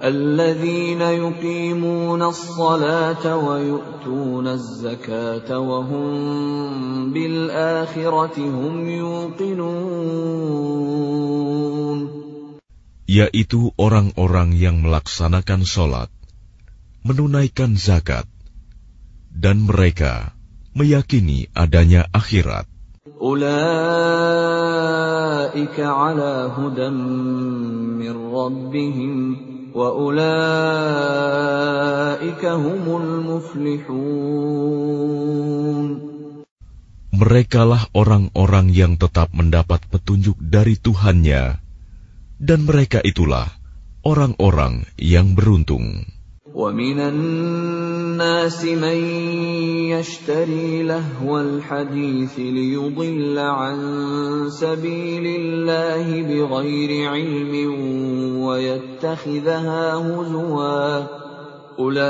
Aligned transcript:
الذين 0.02 1.02
يقيمون 1.02 2.22
الصلاة 2.22 3.38
ويؤتون 3.38 4.48
الزكاة 4.48 5.60
وهم 5.60 7.14
بالآخرة 7.14 8.38
هم 8.38 8.90
يوقنون 8.90 9.78
yaitu 13.08 13.72
orang-orang 13.80 14.52
yang 14.52 14.84
melaksanakan 14.84 15.64
sholat, 15.64 16.12
menunaikan 17.08 17.80
zakat, 17.80 18.28
dan 19.32 19.64
mereka 19.64 20.36
meyakini 20.74 21.48
adanya 21.56 22.10
akhirat. 22.12 22.66
أولئك 23.18 23.48
على 25.80 26.54
هدى 26.54 26.90
من 27.98 28.14
ربهم 28.30 29.14
وأولئك 29.18 29.51
هم 29.51 29.51
المفلحون 29.51 29.51
Merekalah 37.18 37.84
orang-orang 37.96 38.68
yang 38.70 38.94
tetap 39.00 39.34
mendapat 39.34 39.82
petunjuk 39.90 40.38
dari 40.38 40.76
Tuhannya, 40.78 41.60
dan 42.38 42.60
mereka 42.68 43.00
itulah 43.02 43.48
orang-orang 44.04 44.88
yang 45.00 45.34
beruntung. 45.34 46.08
ومن 46.58 46.98
الناس 48.12 48.60
من 48.66 49.00
يشتري 49.96 50.84
لهو 50.84 51.40
الحديث 51.40 52.40
ليضل 52.40 53.40
عن 53.40 53.78
سبيل 54.52 55.26
الله 55.40 56.22
بغير 56.22 56.92
علم 57.10 57.54
ويتخذها 58.44 59.94
هزوا 59.94 61.04
أولئك 61.80 62.04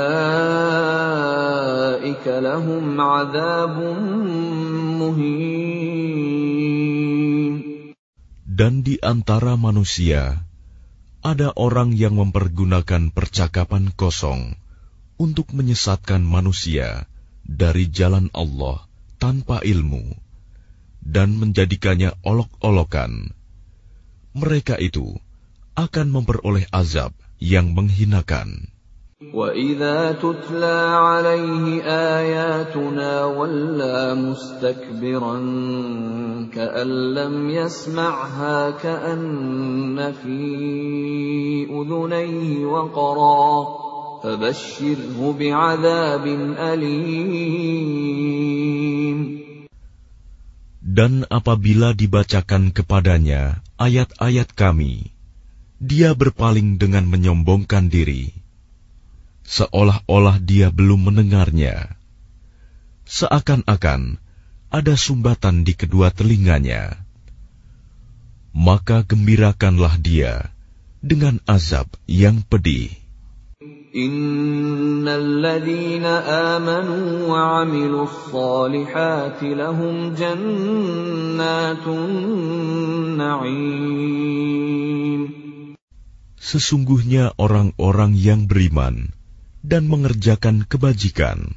لهم 2.26 3.00
عذاب 3.00 3.76
مهين 5.00 6.08
Dan 8.58 8.82
di 8.82 8.98
antara 8.98 9.54
manusia, 9.54 10.42
ada 11.22 11.54
orang 11.54 11.94
yang 11.94 12.18
mempergunakan 12.18 13.14
percakapan 13.14 13.94
kosong 13.94 14.58
untuk 15.18 15.50
menyesatkan 15.50 16.22
manusia 16.22 17.10
dari 17.42 17.90
jalan 17.90 18.30
Allah 18.36 18.86
tanpa 19.18 19.64
ilmu 19.64 20.14
dan 21.02 21.40
menjadikannya 21.40 22.14
olok-olokan. 22.22 23.34
Mereka 24.36 24.78
itu 24.78 25.18
akan 25.74 26.06
memperoleh 26.12 26.68
azab 26.70 27.16
yang 27.42 27.74
menghinakan. 27.74 28.70
وَإِذَا 29.18 30.22
تُتْلَى 30.22 30.78
عَلَيْهِ 30.94 31.82
آيَاتُنَا 31.82 33.24
وَلَّى 33.24 34.14
مُسْتَكْبِرًا 34.14 35.36
كَأَن 36.54 36.90
لَّمْ 37.14 37.50
يَسْمَعْهَا 37.50 38.70
كَأَنَّ 38.70 40.12
فِي 40.22 40.38
أُذُنَيْهِ 41.66 42.66
وَقْرًا 42.66 43.50
فَبَشِّرْهُ 43.66 43.81
بِعَذَابٍ 43.81 43.81
أَلِيمٍ 43.81 43.81
dan 50.79 51.27
apabila 51.27 51.91
dibacakan 51.91 52.71
kepadanya 52.71 53.59
ayat-ayat 53.75 54.55
kami, 54.55 55.11
dia 55.83 56.15
berpaling 56.15 56.79
dengan 56.79 57.03
menyombongkan 57.03 57.91
diri, 57.91 58.31
seolah-olah 59.43 60.39
dia 60.39 60.71
belum 60.71 61.11
mendengarnya. 61.11 61.91
Seakan-akan 63.03 64.23
ada 64.71 64.95
sumbatan 64.95 65.67
di 65.67 65.75
kedua 65.75 66.15
telinganya. 66.15 66.95
Maka 68.55 69.03
gembirakanlah 69.03 69.99
dia 69.99 70.55
dengan 71.03 71.43
azab 71.43 71.91
yang 72.07 72.39
pedih. 72.47 73.02
إِنَّ 73.94 75.08
الَّذِينَ 75.08 76.04
آمَنُوا 76.54 77.26
وَعَمِلُوا 77.26 78.04
الصَّالِحَاتِ 78.04 79.40
لَهُمْ 79.42 80.14
جَنَّاتُ 80.14 81.86
النَّعِيمِ 81.88 83.48
Sesungguhnya 86.38 87.36
orang-orang 87.36 88.16
yang 88.16 88.48
beriman 88.48 89.12
dan 89.60 89.84
mengerjakan 89.84 90.64
kebajikan, 90.64 91.56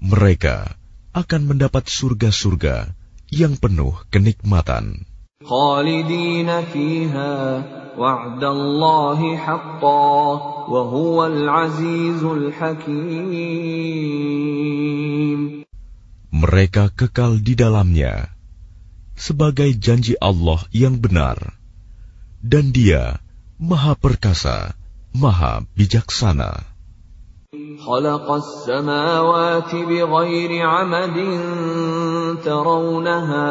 mereka 0.00 0.76
akan 1.12 1.42
mendapat 1.44 1.90
surga-surga 1.90 2.96
yang 3.28 3.60
penuh 3.60 3.92
kenikmatan. 4.08 5.04
خالدين 5.44 6.60
فيها 6.72 7.64
وعد 7.98 8.44
الله 8.44 9.36
حقا 9.36 10.16
وهو 10.68 11.26
العزيز 11.26 12.24
الحكيم 12.24 13.70
Mereka 16.30 16.88
kekal 16.96 17.36
di 17.44 17.52
dalamnya 17.52 18.32
sebagai 19.12 19.76
janji 19.76 20.16
Allah 20.16 20.64
yang 20.72 20.96
benar, 20.96 21.36
dan 22.40 22.72
Dia 22.72 23.20
Maha 23.60 23.92
Perkasa, 23.92 24.72
Maha 25.12 25.68
Bijaksana. 25.76 26.70
خلق 27.80 28.30
السماوات 28.30 29.74
بغير 29.74 30.52
عمد 30.66 31.16
ترونها 32.44 33.50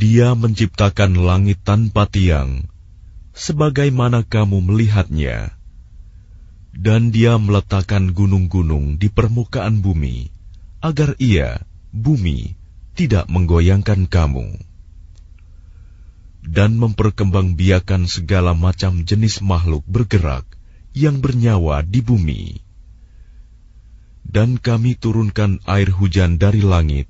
Dia 0.00 0.32
menciptakan 0.32 1.12
langit 1.12 1.60
tanpa 1.60 2.08
tiang, 2.08 2.64
sebagaimana 3.36 4.24
kamu 4.24 4.64
melihatnya, 4.64 5.52
dan 6.72 7.12
Dia 7.12 7.36
meletakkan 7.36 8.16
gunung-gunung 8.16 8.96
di 8.96 9.12
permukaan 9.12 9.84
bumi, 9.84 10.32
agar 10.80 11.20
Ia, 11.20 11.60
bumi, 11.92 12.56
tidak 12.96 13.28
menggoyangkan 13.28 14.08
kamu, 14.08 14.56
dan 16.48 16.80
memperkembangbiakan 16.80 18.08
segala 18.08 18.56
macam 18.56 19.04
jenis 19.04 19.44
makhluk 19.44 19.84
bergerak 19.84 20.48
yang 20.96 21.20
bernyawa 21.20 21.84
di 21.84 22.00
bumi. 22.00 22.56
Dan 24.24 24.56
kami 24.56 24.96
turunkan 24.96 25.60
air 25.68 25.92
hujan 25.92 26.40
dari 26.40 26.64
langit, 26.64 27.04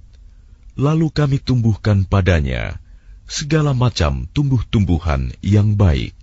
lalu 0.75 1.07
kami 1.15 1.39
tumbuhkan 1.39 2.03
padanya 2.03 2.80
segala 3.30 3.74
macam 3.74 4.30
tumbuh-tumbuhan 4.34 5.34
yang 5.42 5.74
baik. 5.78 6.14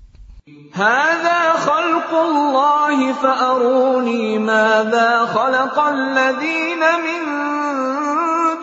هذا 0.72 1.40
خلق 1.69 2.10
الله 2.10 3.12
فأروني 3.12 4.38
ماذا 4.38 5.10
خلق 5.37 5.76
الذين 5.78 6.82
من 7.04 7.22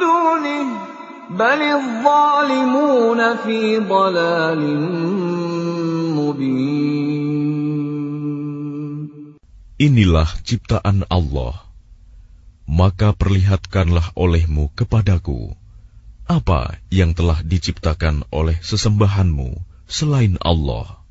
دونه 0.01 0.65
بل 1.29 1.61
الظالمون 1.61 3.35
في 3.45 3.77
ضلال 3.77 4.61
مبين 6.17 6.99
Inilah 9.79 10.27
ciptaan 10.43 11.07
Allah. 11.07 11.55
Maka 12.67 13.15
perlihatkanlah 13.15 14.11
olehmu 14.11 14.75
kepadaku 14.75 15.55
apa 16.29 16.77
yang 16.93 17.17
telah 17.17 17.41
diciptakan 17.41 18.21
oleh 18.29 18.61
sesembahanmu 18.61 19.57
selain 19.89 20.37
Allah. 20.45 21.01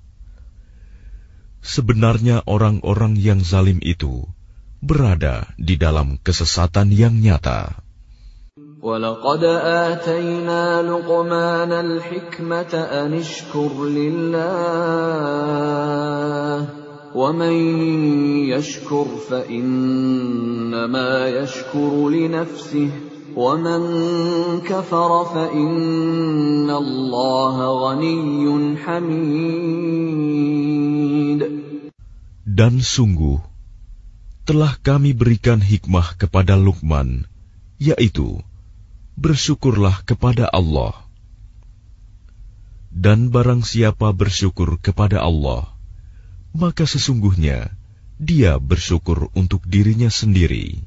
Sebenarnya 1.59 2.47
orang-orang 2.47 3.19
yang 3.19 3.43
zalim 3.43 3.83
itu 3.83 4.31
berada 4.79 5.51
di 5.59 5.75
dalam 5.75 6.23
kesesatan 6.23 6.95
yang 6.95 7.19
nyata. 7.19 7.83
ولقد 8.79 9.43
آتينا 9.91 10.83
لقمان 10.83 11.73
الحكمة 11.73 12.75
أن 12.79 13.15
اشكر 13.19 13.75
لله 13.75 14.39
ومن 17.15 17.53
يشكر 18.55 19.07
فإنما 19.31 21.29
يشكر 21.29 22.09
لنفسه 22.09 22.91
ومن 23.39 23.83
كفر 24.67 25.11
فإن 25.35 26.71
الله 26.71 27.57
غني 27.83 28.77
حميد 28.83 30.09
Dan 32.59 32.83
sungguh, 32.83 33.39
telah 34.43 34.75
kami 34.83 35.15
berikan 35.15 35.63
hikmah 35.63 36.19
kepada 36.19 36.59
Luqman, 36.59 37.31
yaitu, 37.79 38.43
bersyukurlah 39.15 40.03
kepada 40.03 40.51
Allah. 40.51 40.99
Dan 42.91 43.31
barang 43.31 43.63
siapa 43.63 44.11
bersyukur 44.11 44.83
kepada 44.83 45.23
Allah, 45.23 45.71
maka 46.51 46.83
sesungguhnya 46.83 47.71
dia 48.19 48.59
bersyukur 48.59 49.31
untuk 49.39 49.63
dirinya 49.63 50.11
sendiri. 50.11 50.83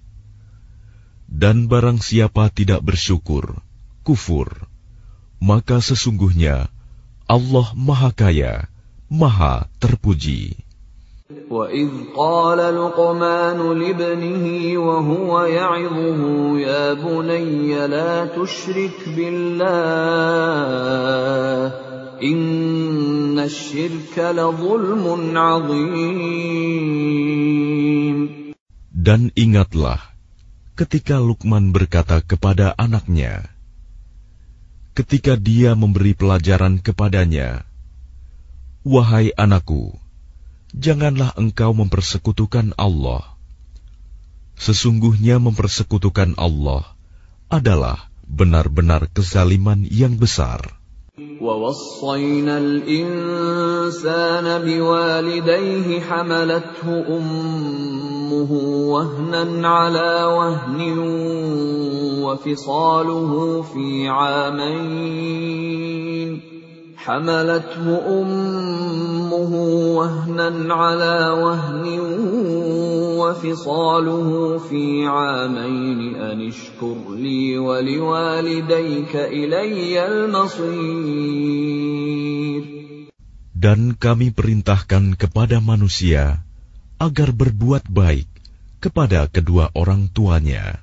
Dan 1.31 1.71
barang 1.71 2.03
siapa 2.03 2.51
tidak 2.51 2.83
bersyukur, 2.83 3.63
kufur, 4.03 4.67
maka 5.39 5.79
sesungguhnya 5.79 6.67
Allah 7.25 7.67
Maha 7.73 8.11
Kaya, 8.11 8.67
Maha 9.07 9.71
Terpuji. 9.79 10.59
وإذ 11.51 12.15
قال 12.15 12.59
لقمان 12.75 13.59
لابنه 13.79 14.77
وهو 14.79 15.43
يعظه 15.43 16.21
يا 16.59 16.93
بني 16.93 17.87
لا 17.87 18.25
تشرك 18.35 19.09
بالله 19.15 19.71
إن 22.23 23.39
الشرك 23.39 24.15
لظلم 24.19 25.37
عظيم 25.37 26.51
Dan 28.91 29.33
ingatlah 29.33 29.97
ketika 30.75 31.21
Lukman 31.21 31.69
berkata 31.75 32.23
kepada 32.25 32.73
anaknya, 32.73 33.51
ketika 34.97 35.37
dia 35.37 35.77
memberi 35.77 36.17
pelajaran 36.17 36.81
kepadanya, 36.81 37.67
"Wahai 38.81 39.29
anakku, 39.35 39.95
janganlah 40.73 41.35
engkau 41.35 41.75
mempersekutukan 41.75 42.73
Allah. 42.79 43.23
Sesungguhnya 44.55 45.41
mempersekutukan 45.41 46.37
Allah 46.37 46.85
adalah 47.51 48.09
benar-benar 48.25 49.09
kezaliman 49.11 49.83
yang 49.85 50.15
besar. 50.15 50.81
ووصينا 51.41 52.57
الإنسان 52.57 54.45
بوالديه 54.65 55.99
حملته 55.99 56.87
أمه 57.17 58.14
وهنا 58.91 59.67
على 59.67 60.23
وهن 60.25 60.79
وفصاله 62.23 63.61
في 63.61 64.07
عامين 64.07 65.61
حملته 66.97 67.85
أمه 68.21 69.53
وهنا 69.97 70.73
على 70.73 71.29
وهن 71.43 71.99
وفصاله 73.21 74.57
في 74.57 75.05
عامين 75.05 76.15
أن 76.15 76.47
اشكر 76.47 76.97
لي 77.09 77.57
ولوالديك 77.57 79.15
إلي 79.15 80.05
المصير 80.07 81.41
Dan 83.61 83.93
kami 83.93 84.33
perintahkan 84.33 85.13
kepada 85.21 85.61
manusia 85.61 86.41
agar 86.96 87.32
berbuat 87.32 87.88
baik 87.92 88.28
kepada 88.80 89.28
kedua 89.28 89.68
orang 89.76 90.08
tuanya. 90.08 90.80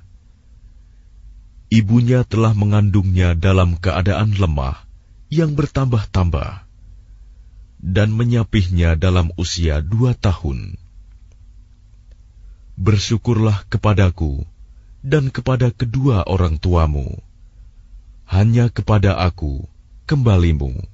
Ibunya 1.72 2.22
telah 2.22 2.54
mengandungnya 2.54 3.34
dalam 3.34 3.74
keadaan 3.74 4.38
lemah 4.38 4.78
yang 5.26 5.58
bertambah-tambah 5.58 6.62
dan 7.82 8.08
menyapihnya 8.14 8.94
dalam 8.94 9.34
usia 9.34 9.82
dua 9.82 10.14
tahun. 10.14 10.78
Bersyukurlah 12.78 13.66
kepadaku 13.66 14.46
dan 15.02 15.28
kepada 15.28 15.74
kedua 15.74 16.24
orang 16.24 16.56
tuamu. 16.56 17.20
Hanya 18.24 18.72
kepada 18.72 19.20
aku 19.20 19.68
kembalimu. 20.08 20.93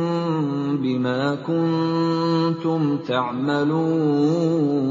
بما 0.82 1.34
كنتم 1.46 2.98
تعملون 3.08 4.86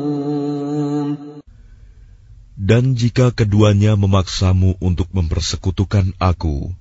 Dan 2.56 2.98
jika 2.98 3.30
keduanya 3.30 3.94
memaksamu 3.94 4.82
untuk 4.82 5.13
mempersekutukan 5.13 6.18
aku, 6.18 6.74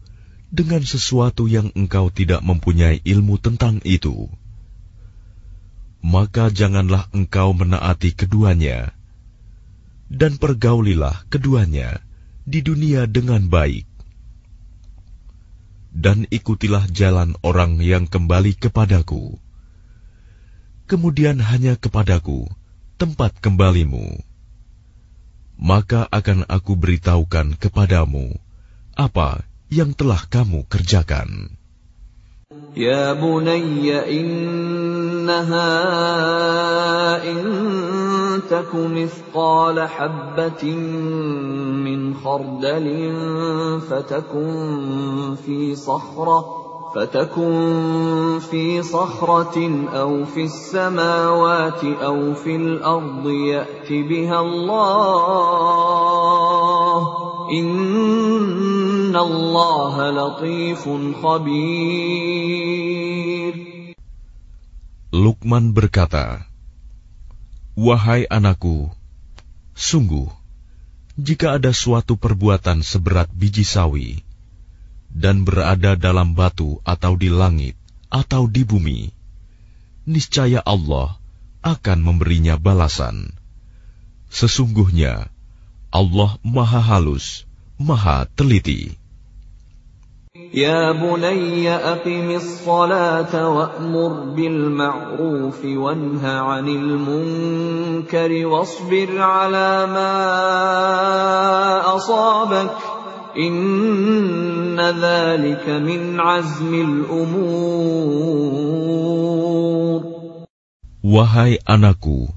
dengan 0.49 0.81
sesuatu 0.81 1.45
yang 1.45 1.69
engkau 1.77 2.09
tidak 2.09 2.41
mempunyai 2.41 3.05
ilmu 3.05 3.37
tentang 3.37 3.85
itu, 3.85 4.33
maka 6.01 6.49
janganlah 6.49 7.11
engkau 7.13 7.53
menaati 7.53 8.17
keduanya, 8.17 8.97
dan 10.09 10.41
pergaulilah 10.41 11.27
keduanya 11.29 12.01
di 12.49 12.65
dunia 12.65 13.05
dengan 13.05 13.45
baik, 13.51 13.85
dan 15.90 16.30
ikutilah 16.30 16.86
jalan 16.90 17.34
orang 17.42 17.82
yang 17.82 18.06
kembali 18.06 18.56
kepadaku. 18.58 19.38
Kemudian 20.90 21.42
hanya 21.42 21.78
kepadaku 21.78 22.50
tempat 22.98 23.38
kembalimu. 23.42 24.22
Maka 25.60 26.08
akan 26.08 26.48
aku 26.48 26.80
beritahukan 26.80 27.60
kepadamu 27.60 28.32
apa 28.96 29.44
yang 29.68 29.92
telah 29.94 30.24
kamu 30.26 30.66
kerjakan. 30.66 31.54
Ya 32.74 33.14
bunayya 33.14 34.10
inna 34.10 34.79
إنها 35.30 37.24
إن 37.32 38.42
تك 38.50 38.76
مثقال 38.76 39.88
حبة 39.88 40.74
من 41.86 42.14
خردل 42.14 43.14
فتكن 43.90 45.36
في 45.46 45.76
صخرة 45.76 46.46
فتكن 46.96 48.40
في 48.52 48.82
صخرة 48.84 49.72
أو 49.94 50.26
في 50.26 50.44
السماوات 50.44 51.84
أو 51.84 52.34
في 52.34 52.56
الأرض 52.56 53.30
يأت 53.30 53.90
بها 53.90 54.42
الله. 54.42 55.60
إن 57.54 59.16
اللَّهَ 59.16 60.12
لَطِيفٌ 60.12 60.90
خَبِيرٌ. 61.24 63.19
Lukman 65.20 65.76
berkata, 65.76 66.48
Wahai 67.76 68.24
anakku, 68.32 68.88
sungguh, 69.76 70.32
jika 71.20 71.60
ada 71.60 71.76
suatu 71.76 72.16
perbuatan 72.16 72.80
seberat 72.80 73.28
biji 73.36 73.68
sawi, 73.68 74.24
dan 75.12 75.44
berada 75.44 76.00
dalam 76.00 76.40
batu 76.40 76.80
atau 76.88 77.20
di 77.20 77.28
langit, 77.28 77.76
atau 78.08 78.48
di 78.48 78.64
bumi, 78.64 79.12
niscaya 80.08 80.64
Allah 80.64 81.20
akan 81.68 82.00
memberinya 82.00 82.56
balasan. 82.56 83.36
Sesungguhnya, 84.32 85.28
Allah 85.92 86.40
maha 86.48 86.80
halus, 86.80 87.44
maha 87.76 88.24
teliti. 88.40 88.96
يا 90.55 90.93
بني 90.93 91.71
أقم 91.71 92.31
الصلاة 92.31 93.49
وأمر 93.49 94.13
بالمعروف 94.35 95.65
وانه 95.65 96.27
عن 96.27 96.69
المنكر 96.69 98.47
واصبر 98.47 99.21
على 99.23 99.87
ما 99.87 100.15
أصابك 101.97 102.75
إن 103.39 104.81
ذلك 104.81 105.69
من 105.69 106.21
عزم 106.21 106.75
الأمور 106.75 107.65
Wahai 111.05 111.61
anakku, 111.69 112.33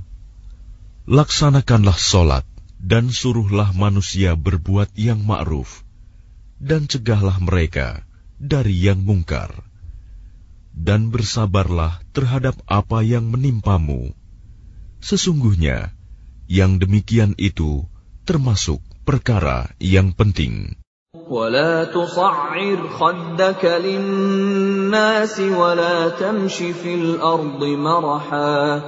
laksanakanlah 1.07 1.95
solat 1.95 2.43
dan 2.83 3.09
suruhlah 3.09 3.71
manusia 3.71 4.35
berbuat 4.35 4.91
yang 4.99 5.23
ma'ruf 5.23 5.87
dan 6.61 6.89
cegahlah 6.89 7.37
mereka 7.41 8.05
dari 8.37 8.77
yang 8.77 9.01
mungkar. 9.01 9.53
Dan 10.77 11.09
bersabarlah 11.09 12.05
terhadap 12.13 12.53
apa 12.69 13.01
yang 13.01 13.33
menimpamu. 13.33 14.13
Sesungguhnya, 15.01 15.93
yang 16.45 16.77
demikian 16.77 17.33
itu 17.41 17.85
termasuk 18.29 18.77
perkara 19.01 19.73
yang 19.81 20.13
penting. 20.13 20.77
ولا 21.27 21.83
تصعر 21.91 22.87
خدك 22.87 23.63
للناس 23.65 25.39
ولا 25.39 26.09
تمش 26.09 26.57
في 26.57 26.95
الأرض 26.95 27.63
مرحا 27.63 28.79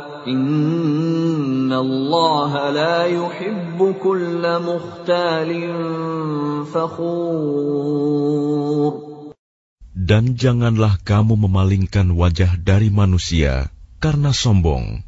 dan 9.95 10.25
janganlah 10.37 11.01
kamu 11.05 11.37
memalingkan 11.49 12.13
wajah 12.17 12.57
dari 12.57 12.89
manusia 12.89 13.69
karena 14.01 14.33
sombong. 14.33 15.05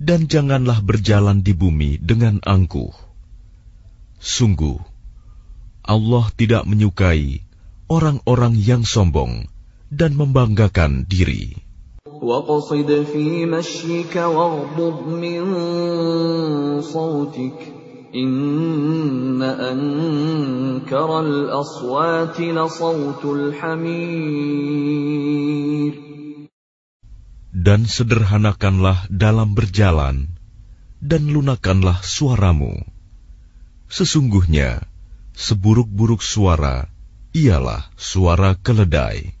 Dan 0.00 0.26
janganlah 0.26 0.80
berjalan 0.80 1.44
di 1.44 1.52
bumi 1.54 2.00
dengan 2.00 2.40
angkuh. 2.42 2.90
Sungguh, 4.18 4.80
Allah 5.84 6.26
tidak 6.34 6.64
menyukai 6.64 7.44
orang-orang 7.92 8.56
yang 8.56 8.88
sombong 8.88 9.46
dan 9.92 10.16
membanggakan 10.16 11.04
diri. 11.04 11.61
واقصد 12.21 13.03
في 13.13 13.45
مشيك 13.45 14.15
واغضض 14.15 15.07
من 15.07 15.41
صوتك 16.81 17.73
إن 18.15 19.41
أنكر 19.41 21.19
الأصوات 21.19 22.41
لصوت 22.41 23.25
الحمير 23.25 24.87
Dan 27.57 27.83
sederhanakanlah 27.89 29.11
dalam 29.11 29.51
berjalan, 29.51 30.29
dan 31.03 31.27
lunakanlah 31.27 31.99
suaramu. 31.99 32.79
Sesungguhnya, 33.91 34.87
seburuk-buruk 35.35 36.23
suara 36.23 36.87
ialah 37.35 37.91
suara 37.99 38.55
keledai. 38.55 39.40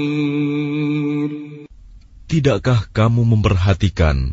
Tidakkah 2.31 2.87
kamu 2.95 3.27
memperhatikan 3.27 4.31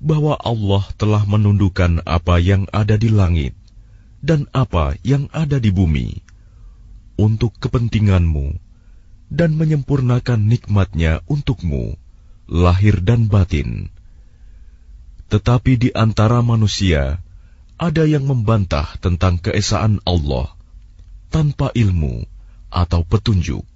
bahwa 0.00 0.40
Allah 0.40 0.80
telah 0.96 1.28
menundukkan 1.28 2.00
apa 2.08 2.40
yang 2.40 2.64
ada 2.72 2.96
di 2.96 3.12
langit 3.12 3.52
dan 4.24 4.48
apa 4.56 4.96
yang 5.04 5.28
ada 5.36 5.60
di 5.60 5.68
bumi 5.68 6.24
untuk 7.20 7.52
kepentinganmu 7.60 8.56
dan 9.28 9.60
menyempurnakan 9.60 10.48
nikmatnya 10.48 11.20
untukmu, 11.28 12.00
lahir 12.48 13.04
dan 13.04 13.28
batin. 13.28 13.92
Tetapi 15.28 15.76
di 15.76 15.92
antara 15.92 16.40
manusia 16.40 17.20
ada 17.76 18.08
yang 18.08 18.24
membantah 18.24 18.96
tentang 19.04 19.36
keesaan 19.36 20.00
Allah 20.08 20.48
tanpa 21.28 21.76
ilmu 21.76 22.24
atau 22.72 23.04
petunjuk 23.04 23.68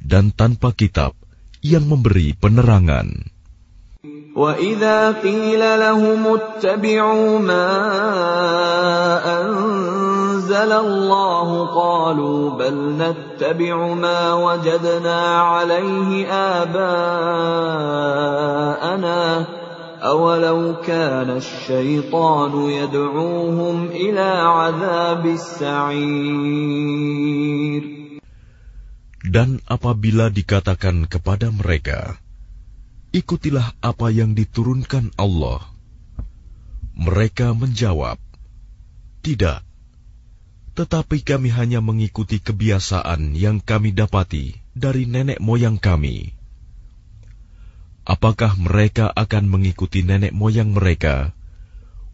dan 0.00 0.32
tanpa 0.32 0.72
kitab 0.72 1.19
yang 1.60 1.86
memberi 1.88 2.32
penerangan. 2.36 3.30
وَإِذَا 4.36 5.12
قِيلَ 5.20 5.60
لَهُمُ 5.60 6.26
اتَّبِعُوا 6.26 7.38
مَا 7.38 7.68
أَنزَلَ 9.42 10.72
اللَّهُ 10.72 11.66
قَالُوا 11.66 12.50
بَلْ 12.50 12.96
نَتَّبِعُ 12.96 13.94
مَا 13.94 14.34
وَجَدْنَا 14.34 15.20
عَلَيْهِ 15.40 16.26
آبَاءَنَا 16.62 16.80
أَوَلَوْ 20.02 20.74
كَانَ 20.86 21.30
الشَّيْطَانُ 21.30 22.70
يَدْعُوهُمْ 22.70 23.86
إِلَى 23.86 24.30
عَذَابِ 24.40 25.26
السَّعِيرِ 25.26 26.80
Dan 29.30 29.62
apabila 29.70 30.26
dikatakan 30.26 31.06
kepada 31.06 31.54
mereka, 31.54 32.18
Ikutilah 33.14 33.78
apa 33.78 34.10
yang 34.10 34.34
diturunkan 34.34 35.14
Allah. 35.14 35.62
Mereka 36.98 37.54
menjawab, 37.54 38.18
Tidak, 39.22 39.62
tetapi 40.74 41.22
kami 41.22 41.54
hanya 41.54 41.78
mengikuti 41.78 42.42
kebiasaan 42.42 43.38
yang 43.38 43.62
kami 43.62 43.94
dapati 43.94 44.58
dari 44.74 45.06
nenek 45.06 45.38
moyang 45.38 45.78
kami. 45.78 46.34
Apakah 48.02 48.58
mereka 48.58 49.14
akan 49.14 49.46
mengikuti 49.46 50.02
nenek 50.02 50.34
moyang 50.34 50.74
mereka, 50.74 51.30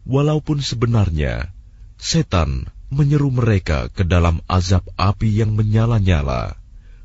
walaupun 0.04 0.61
sebenarnya 0.61 1.49
setan 1.96 2.68
menyeru 2.92 3.32
mereka 3.32 3.88
ke 3.88 4.04
dalam 4.04 4.44
azab 4.49 4.85
api 5.00 5.32
yang 5.32 5.56
menyala-nyala, 5.56 6.61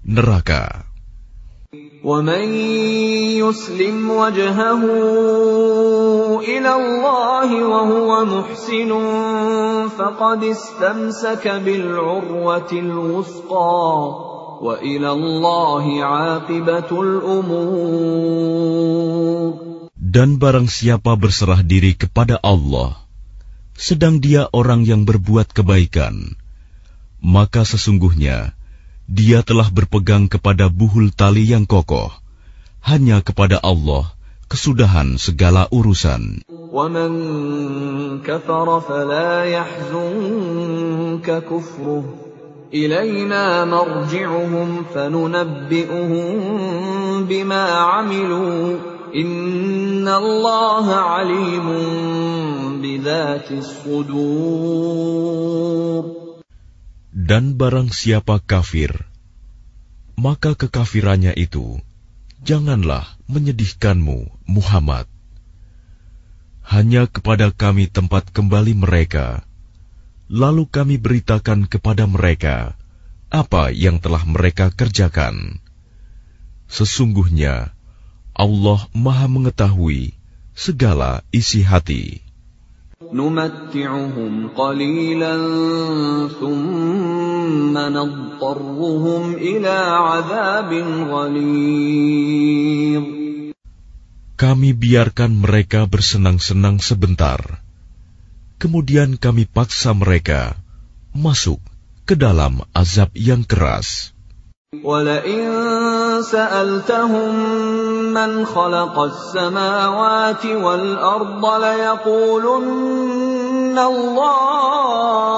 neraka? 0.07 0.87
ومن 2.07 2.47
يسلم 3.43 4.11
وجهه 4.11 4.83
إلى 6.38 6.73
الله 6.76 7.49
وهو 7.66 8.11
محسن 8.25 8.90
فقد 9.90 10.45
استمسك 10.45 11.49
بالعروة 11.49 12.71
الوثقى 12.73 13.90
وإلى 14.62 15.11
الله 15.11 15.85
عاقبة 16.05 16.90
الأمور 17.02 18.47
Dan 20.07 20.38
barang 20.40 20.71
siapa 20.71 21.19
berserah 21.19 21.61
diri 21.66 21.93
kepada 21.93 22.38
Allah, 22.40 22.97
sedang 23.76 24.23
dia 24.23 24.49
orang 24.55 24.87
yang 24.87 25.05
berbuat 25.05 25.52
kebaikan, 25.52 26.38
maka 27.21 27.69
sesungguhnya 27.69 28.57
dia 29.11 29.47
telah 29.47 29.71
berpegang 29.71 30.26
kepada 30.26 30.66
buhul 30.66 31.14
tali 31.14 31.47
yang 31.47 31.62
kokoh. 31.62 32.11
Hanya 32.83 33.23
kepada 33.23 33.62
Allah 33.62 34.11
kesudahan 34.47 35.19
segala 35.19 35.66
urusan. 35.71 36.43
ومن 36.76 37.11
كفر 38.26 38.81
فلا 38.81 39.45
يحزنك 39.45 41.25
كفره 41.25 42.05
إلينا 42.75 43.64
مرجعهم 43.64 44.85
فننبئهم 44.95 46.26
بما 47.25 47.64
عملوا 47.71 48.76
إن 49.14 50.09
الله 50.09 50.95
عليم 50.95 51.69
بذات 52.83 53.50
الصدور 53.52 55.07
dan 57.22 57.54
barang 57.54 57.94
siapa 57.94 58.42
kafir, 58.42 59.06
maka 60.18 60.58
kekafirannya 60.58 61.38
itu 61.38 61.78
janganlah 62.42 63.06
menyedihkanmu, 63.30 64.50
Muhammad. 64.50 65.06
Hanya 66.66 67.06
kepada 67.06 67.54
kami 67.54 67.94
tempat 67.94 68.34
kembali 68.34 68.74
mereka, 68.74 69.46
lalu 70.34 70.66
kami 70.66 70.98
beritakan 70.98 71.70
kepada 71.70 72.10
mereka 72.10 72.74
apa 73.30 73.70
yang 73.70 74.01
telah 74.01 74.25
mereka 74.25 74.74
kerjakan. 74.74 75.62
Sesungguhnya 76.74 77.70
Allah 78.34 78.82
Maha 78.98 79.30
Mengetahui 79.30 80.18
segala 80.58 81.22
isi 81.30 81.62
hati. 81.62 82.31
نمتعهم 83.12 84.49
قليلا 84.57 85.37
ثم 86.40 87.75
نضطرهم 87.78 89.23
إلى 89.35 89.76
عذاب 90.09 90.71
غليظ 91.12 93.05
Kami 94.37 94.76
biarkan 94.76 95.33
mereka 95.33 95.88
bersenang-senang 95.88 96.76
sebentar. 96.76 97.64
Kemudian 98.61 99.16
kami 99.16 99.49
paksa 99.49 99.97
mereka 99.97 100.61
masuk 101.16 101.57
ke 102.05 102.21
dalam 102.21 102.61
azab 102.76 103.16
yang 103.16 103.49
keras. 103.49 104.12
وَلَئِن 104.85 106.00
سَأَلْتَهُم 106.23 107.35
مَّنْ 108.12 108.47
خَلَقَ 108.47 108.99
السَّمَاوَاتِ 108.99 110.47
وَالْأَرْضَ 110.47 111.45
لَيَقُولُنَّ 111.66 112.97
اللَّهُ 113.78 115.37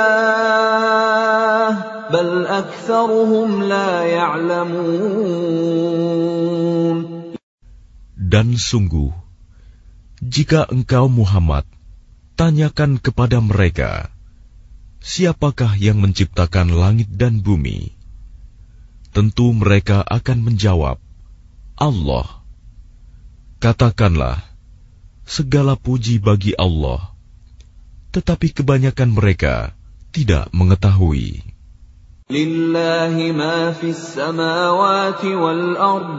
بَلْ 2.14 2.30
أَكْثَرُهُمْ 2.48 3.64
لَا 3.64 4.04
يَعْلَمُونَ 4.06 5.54
Dan 8.34 8.58
sungguh, 8.58 9.14
jika 10.18 10.66
engkau 10.66 11.06
Muhammad, 11.06 11.70
tanyakan 12.34 12.98
kepada 12.98 13.38
mereka, 13.38 14.10
Siapakah 15.09 15.73
yang 15.81 16.05
menciptakan 16.05 16.69
langit 16.69 17.09
dan 17.09 17.41
bumi? 17.41 17.97
Tentu 19.09 19.57
mereka 19.57 20.05
akan 20.05 20.45
menjawab, 20.45 21.01
Allah. 21.81 22.45
Katakanlah, 23.57 24.45
segala 25.25 25.81
puji 25.81 26.21
bagi 26.21 26.53
Allah, 26.61 27.17
tetapi 28.13 28.53
kebanyakan 28.53 29.17
mereka 29.17 29.73
tidak 30.13 30.53
mengetahui. 30.53 31.41
Lillahi 32.29 33.33
ma 33.33 33.73
fis 33.73 34.13
samawati 34.13 35.33
wal 35.33 35.67
ard. 35.81 36.13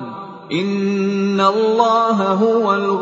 Inna 0.50 1.54
Allah 1.54 2.42
huwal 2.42 2.98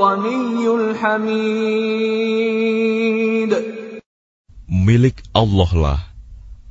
milik 4.73 5.21
Allah 5.37 5.69
lah 5.77 6.01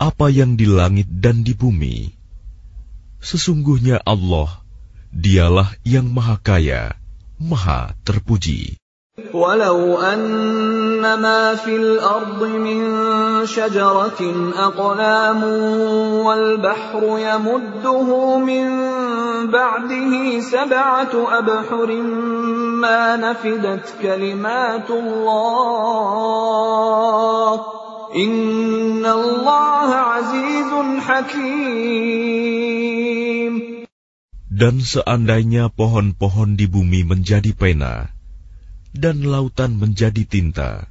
apa 0.02 0.34
yang 0.34 0.58
di 0.58 0.66
langit 0.66 1.06
dan 1.06 1.46
di 1.46 1.54
bumi. 1.54 2.10
Sesungguhnya 3.22 4.02
Allah, 4.02 4.50
dialah 5.14 5.70
yang 5.86 6.10
maha 6.10 6.42
kaya, 6.42 6.98
maha 7.38 7.94
terpuji. 8.02 8.82
ولو 9.22 10.02
أن 10.02 11.04
ما 11.04 11.56
في 11.56 11.76
الأرض 11.76 12.44
من 12.44 12.80
شجرة 13.46 14.22
أقلام 14.56 15.44
والبحر 16.26 17.04
يمده 17.20 18.38
من 18.40 18.66
بعده 19.52 20.40
سبعة 20.40 21.14
أبحر 21.14 21.90
ما 22.82 23.16
نفدت 23.16 23.94
كلمات 24.02 24.90
الله 24.90 26.22
dan 34.57 34.81
seandainya 34.81 35.69
pohon-pohon 35.69 36.57
di 36.57 36.65
bumi 36.65 37.05
menjadi 37.05 37.53
pena, 37.53 38.09
dan 38.97 39.21
lautan 39.21 39.77
menjadi 39.77 40.25
tinta, 40.25 40.89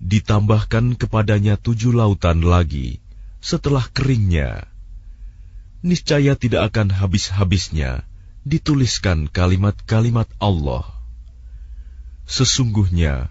ditambahkan 0.00 0.96
kepadanya 0.96 1.60
tujuh 1.60 1.92
lautan 1.92 2.40
lagi 2.40 3.04
setelah 3.44 3.84
keringnya, 3.92 4.64
niscaya 5.84 6.40
tidak 6.40 6.72
akan 6.72 6.88
habis-habisnya 6.88 8.08
dituliskan 8.48 9.28
kalimat-kalimat 9.28 10.26
Allah. 10.40 10.88
Sesungguhnya 12.24 13.28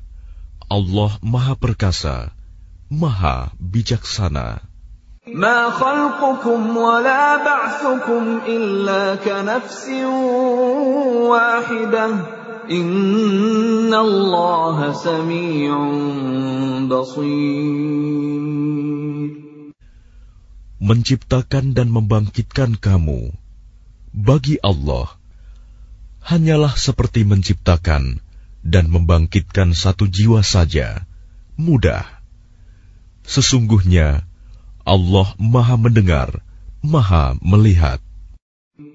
Allah 0.70 1.12
Maha 1.26 1.58
Perkasa, 1.58 2.38
Maha 2.91 3.51
Bijaksana. 3.59 4.63
ما 5.27 5.71
خلقكم 5.75 6.77
ولا 6.77 7.43
بعثكم 7.43 8.47
إلا 8.47 9.15
كنفس 9.27 9.91
واحدة 11.27 12.07
إن 12.71 13.91
الله 13.95 14.93
سميع 14.93 15.75
بصير 16.87 18.47
Menciptakan 20.77 21.75
dan 21.75 21.91
membangkitkan 21.91 22.79
kamu 22.79 23.35
bagi 24.15 24.63
Allah 24.63 25.11
hanyalah 26.23 26.79
seperti 26.79 27.27
menciptakan 27.27 28.23
dan 28.63 28.87
membangkitkan 28.95 29.75
satu 29.75 30.07
jiwa 30.07 30.47
saja 30.47 31.03
mudah 31.59 32.07
Sesungguhnya 33.26 34.26
Allah 34.86 35.28
Maha 35.38 35.78
Mendengar, 35.78 36.42
Maha 36.82 37.38
Melihat. 37.42 38.02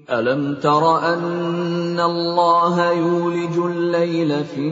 Alam 0.07 0.59
tara 0.59 1.15
anna 1.15 2.03
Allah 2.03 2.95
yuliju 2.95 3.71
al-layla 3.71 4.43
fi 4.43 4.67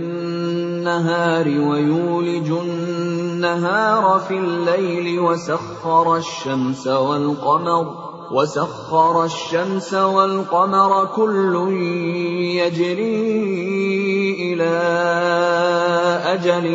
nahari 0.84 1.56
wa 1.56 1.80
yuliju 1.80 2.60
an-nahara 2.60 4.20
fi 4.28 4.36
al-layli 4.36 5.16
wa 5.20 5.40
sakhkhara 5.40 6.20
asy-syamsa 6.20 7.00
wal-qamara 7.00 8.15
وسخر 8.31 9.25
الشمس 9.25 9.95
والقمر 9.95 10.93
كل 11.19 11.55
يجري 12.63 13.19
إلى 14.39 14.77
أجل 16.39 16.67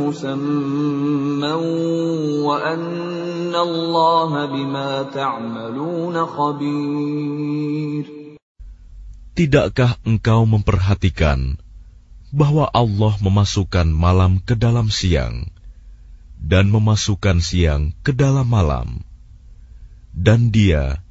مسمى 0.00 1.52
وأن 2.40 3.54
الله 3.54 4.30
بما 4.46 4.90
تعملون 5.12 6.16
خبير 6.26 8.04
Tidakkah 9.34 9.98
engkau 10.06 10.46
memperhatikan 10.46 11.58
bahwa 12.30 12.70
Allah 12.70 13.18
memasukkan 13.18 13.90
malam 13.90 14.38
ke 14.38 14.54
dalam 14.54 14.94
siang 14.94 15.50
dan 16.38 16.70
memasukkan 16.70 17.42
siang 17.42 17.90
ke 18.06 18.14
dalam 18.14 18.46
malam? 18.46 19.02
dan 20.18 20.54
Dia 20.54 21.02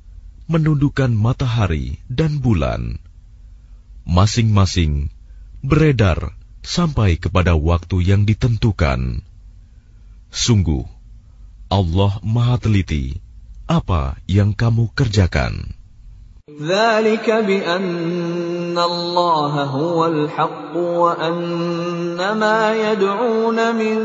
menundukkan 0.47 1.11
matahari 1.11 1.99
dan 2.11 2.39
bulan, 2.39 2.99
masing-masing 4.03 5.11
beredar 5.63 6.35
sampai 6.63 7.15
kepada 7.19 7.55
waktu 7.55 8.03
yang 8.03 8.27
ditentukan. 8.27 9.23
Sungguh, 10.33 10.83
Allah 11.71 12.19
Maha 12.23 12.57
Teliti 12.59 13.19
apa 13.69 14.19
yang 14.27 14.51
kamu 14.51 14.91
kerjakan. 14.91 15.73
ذلك 16.43 17.23
بأن 17.23 18.75
الله 18.75 19.63
هو 19.63 20.05
الحق 20.05 20.75
وأن 20.75 22.19
ما 22.35 22.75
يدعون 22.75 23.75
من 23.75 23.99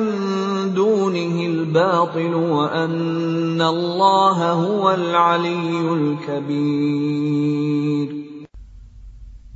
دونه 0.74 1.46
الباطل 1.46 2.34
وأن 2.34 3.60
الله 3.62 4.38
هو 4.52 4.84
العلي 4.94 5.92
الكبير 5.98 7.48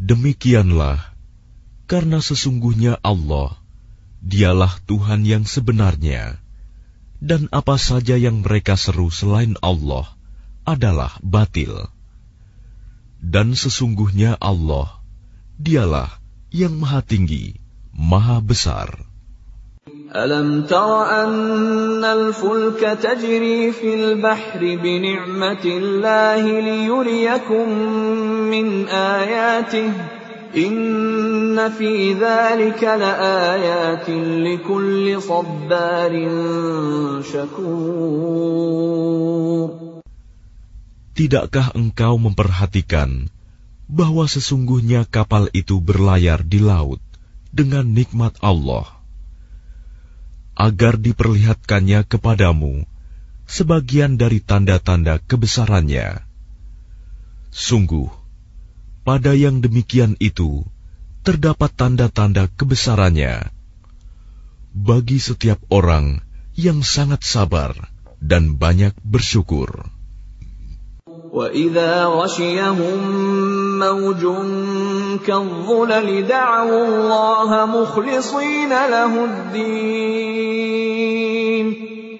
Demikianlah, 0.02 1.14
karena 1.86 2.18
sesungguhnya 2.18 2.98
Allah, 3.06 3.54
Dialah 4.18 4.82
Tuhan 4.82 5.22
yang 5.22 5.46
sebenarnya, 5.46 6.42
dan 7.22 7.46
apa 7.54 7.78
saja 7.78 8.18
yang 8.18 8.42
mereka 8.42 8.74
seru 8.74 9.14
selain 9.14 9.54
Allah 9.62 10.10
adalah 10.66 11.14
batil. 11.22 11.86
Dan 13.22 13.54
sesungguhnya 13.54 14.34
Allah, 14.42 14.90
Dialah 15.54 16.18
yang 16.50 16.82
Maha 16.82 17.06
Tinggi, 17.06 17.54
Maha 17.94 18.42
Besar. 18.42 19.06
ألم 20.14 20.62
تر 20.70 21.02
أن 21.10 22.04
الفلك 22.04 22.98
تجري 23.02 23.72
في 23.72 23.94
البحر 23.94 24.60
بنعمة 24.60 25.64
الله 25.64 26.60
ليريكم 26.60 27.68
من 28.46 28.88
آياته 28.88 29.92
إن 30.56 31.70
في 31.70 32.12
ذلك 32.14 32.82
لآيات 32.84 34.06
لكل 34.46 35.22
صبار 35.22 36.12
شكور 37.24 38.62
Tidakkah 41.12 41.76
engkau 41.76 42.16
memperhatikan 42.16 43.28
bahwa 43.84 44.24
sesungguhnya 44.24 45.04
kapal 45.04 45.52
itu 45.52 45.76
berlayar 45.76 46.40
di 46.40 46.56
laut 46.56 47.04
dengan 47.52 47.84
nikmat 47.92 48.32
Allah, 48.40 48.95
Agar 50.57 50.97
diperlihatkannya 50.97 52.01
kepadamu 52.09 52.89
sebagian 53.45 54.17
dari 54.17 54.41
tanda-tanda 54.41 55.21
kebesarannya. 55.21 56.25
Sungguh, 57.53 58.09
pada 59.05 59.37
yang 59.37 59.61
demikian 59.61 60.17
itu 60.17 60.65
terdapat 61.21 61.71
tanda-tanda 61.77 62.49
kebesarannya 62.57 63.53
bagi 64.73 65.21
setiap 65.21 65.61
orang 65.69 66.25
yang 66.57 66.81
sangat 66.81 67.21
sabar 67.21 67.73
dan 68.17 68.57
banyak 68.57 68.97
bersyukur. 69.05 69.96
وَإِذَا 71.33 72.05
غَشِيَهُم 72.05 72.99
مَّوْجٌ 73.79 74.23
كَالظُّلَلِ 75.27 76.27
دَعَوُا 76.27 76.85
اللَّهَ 76.87 77.65
مُخْلِصِينَ 77.65 78.69
لَهُ 78.69 79.25
الدِّينَ 79.25 80.87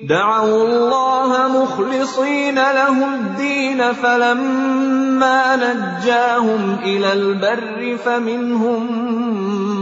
دعوا 0.08 0.68
الله 0.68 1.32
مخلصين 1.48 2.56
له 2.56 3.16
الدين 3.16 3.94
فلما 3.94 5.56
نجاهم 5.56 6.78
إلى 6.84 7.14
البر 7.14 7.98
فمنهم 8.06 8.84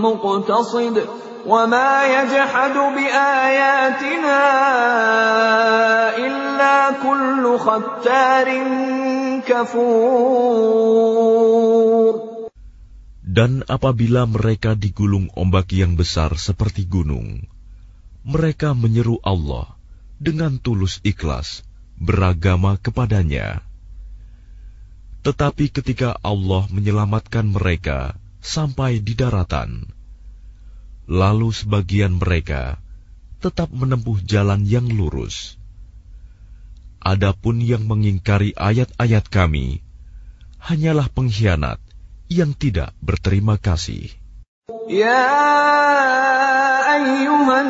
مقتصد 0.02 1.08
وما 1.47 2.05
يجحد 2.05 2.77
بآياتنا 2.97 4.43
إلا 6.17 6.77
كل 7.03 7.59
ختار 7.59 8.49
كفور 9.49 11.01
Dan 13.31 13.63
apabila 13.71 14.27
mereka 14.27 14.75
digulung 14.75 15.31
ombak 15.39 15.71
yang 15.71 15.95
besar 15.95 16.35
seperti 16.35 16.83
gunung, 16.83 17.47
mereka 18.27 18.75
menyeru 18.75 19.23
Allah 19.23 19.71
dengan 20.19 20.59
tulus 20.59 20.99
ikhlas 21.07 21.63
beragama 21.95 22.75
kepadanya. 22.83 23.63
Tetapi 25.23 25.71
ketika 25.71 26.19
Allah 26.27 26.67
menyelamatkan 26.75 27.47
mereka 27.47 28.19
sampai 28.43 28.99
di 28.99 29.15
daratan, 29.15 29.87
lalu 31.06 31.54
sebagian 31.54 32.18
mereka 32.18 32.82
tetap 33.42 33.70
menempuh 33.70 34.18
jalan 34.26 34.66
yang 34.66 34.90
lurus. 34.90 35.62
Adapun 37.06 37.62
yang 37.62 37.86
mengingkari 37.86 38.58
ayat-ayat 38.58 39.30
Kami 39.30 39.86
hanyalah 40.58 41.06
pengkhianat 41.14 41.78
yang 42.26 42.58
tidak 42.58 42.98
berterima 43.06 43.62
kasih. 43.62 44.10
Ya 44.90 45.30
ayyuhan 46.98 47.70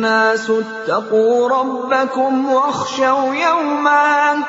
nasu 0.00 0.64
taqu 0.88 1.52
rabbakum 1.52 2.48
wakhshaw 2.48 3.36
yawman 3.36 4.48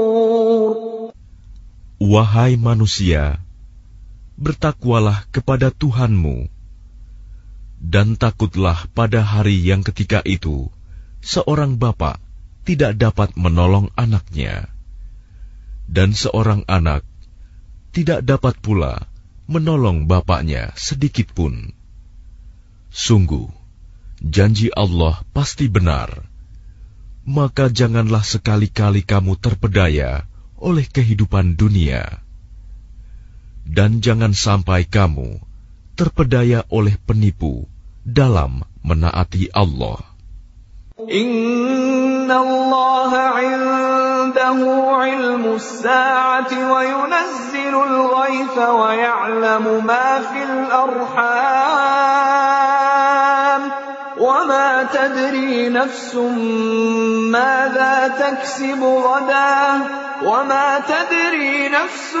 Wahai 2.11 2.59
manusia, 2.59 3.39
bertakwalah 4.35 5.31
kepada 5.31 5.71
Tuhanmu, 5.71 6.51
dan 7.79 8.19
takutlah 8.19 8.83
pada 8.91 9.23
hari 9.23 9.55
yang 9.63 9.79
ketika 9.79 10.19
itu 10.27 10.67
seorang 11.23 11.79
bapak 11.79 12.19
tidak 12.67 12.99
dapat 12.99 13.31
menolong 13.39 13.95
anaknya, 13.95 14.67
dan 15.87 16.11
seorang 16.11 16.67
anak 16.67 17.07
tidak 17.95 18.27
dapat 18.27 18.59
pula 18.59 19.07
menolong 19.47 20.03
bapaknya 20.03 20.75
sedikit 20.75 21.31
pun. 21.31 21.71
Sungguh, 22.91 23.47
janji 24.19 24.67
Allah 24.67 25.23
pasti 25.31 25.71
benar. 25.71 26.27
Maka 27.23 27.71
janganlah 27.71 28.27
sekali-kali 28.27 29.07
kamu 29.07 29.39
terpedaya 29.39 30.27
oleh 30.61 30.85
kehidupan 30.85 31.57
dunia. 31.57 32.21
Dan 33.65 33.99
jangan 33.99 34.37
sampai 34.37 34.85
kamu 34.85 35.41
terpedaya 35.97 36.63
oleh 36.69 36.95
penipu 37.01 37.65
dalam 38.05 38.65
menaati 38.85 39.49
Allah. 39.53 40.01
Inna 41.01 42.37
Allah 42.45 43.11
indahu 43.41 44.69
ilmu 45.01 45.57
sa'ati 45.57 46.57
wa 46.61 46.81
yunazzilu 46.85 47.79
al-ghayfa 47.81 48.65
wa 48.69 48.89
ya'lamu 48.93 49.81
ma 49.81 50.09
fil 50.29 50.57
arham. 50.69 51.81
وما 54.20 54.88
تدري 54.92 55.68
نفس 55.68 56.14
ماذا 57.30 58.08
تكسب 58.08 58.82
غدا 58.82 59.80
وما 60.24 60.80
تدري 60.88 61.68
نفس 61.68 62.16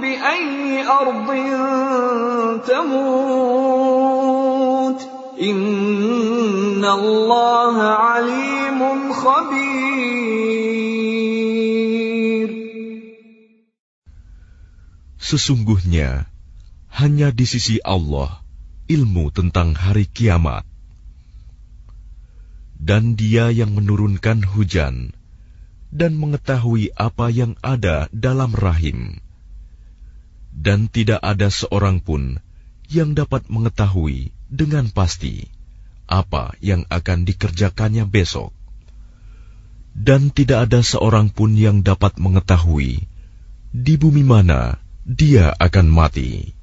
بأي 0.00 0.86
أرض 0.88 1.28
تموت 2.68 3.96
إن 5.40 6.84
الله 6.84 7.82
عليم 7.82 9.12
خبير 9.12 9.76
Sesungguhnya 15.26 16.30
hanya 16.94 17.34
di 17.34 17.50
sisi 17.50 17.82
Allah 17.82 18.46
ilmu 18.86 19.34
tentang 19.34 19.74
hari 19.74 20.06
kiamat. 20.06 20.62
dan 22.81 23.13
dia 23.13 23.53
yang 23.53 23.77
menurunkan 23.77 24.41
hujan 24.41 25.13
dan 25.93 26.17
mengetahui 26.17 26.95
apa 26.97 27.29
yang 27.29 27.53
ada 27.61 28.09
dalam 28.09 28.55
rahim. 28.55 29.21
Dan 30.49 30.89
tidak 30.89 31.21
ada 31.21 31.53
seorang 31.53 32.01
pun 32.01 32.41
yang 32.89 33.13
dapat 33.13 33.47
mengetahui 33.47 34.33
dengan 34.49 34.89
pasti 34.91 35.47
apa 36.11 36.57
yang 36.59 36.83
akan 36.91 37.23
dikerjakannya 37.23 38.03
besok. 38.07 38.51
Dan 39.91 40.31
tidak 40.31 40.71
ada 40.71 40.83
seorang 40.83 41.31
pun 41.31 41.55
yang 41.55 41.83
dapat 41.83 42.15
mengetahui 42.19 43.07
di 43.71 43.93
bumi 43.95 44.23
mana 44.23 44.79
dia 45.07 45.55
akan 45.55 45.87
mati. 45.87 46.55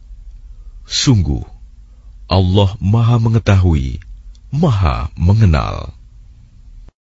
Sungguh, 0.89 1.45
Allah 2.29 2.77
Maha 2.81 3.17
Mengetahui, 3.21 4.01
Maha 4.53 5.13
Mengenal. 5.17 5.98